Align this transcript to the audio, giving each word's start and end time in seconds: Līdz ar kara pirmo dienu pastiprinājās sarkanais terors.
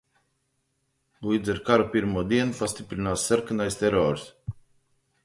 Līdz 1.27 1.51
ar 1.53 1.59
kara 1.67 1.85
pirmo 1.95 2.23
dienu 2.31 2.57
pastiprinājās 2.63 3.27
sarkanais 3.33 3.79
terors. 3.83 4.25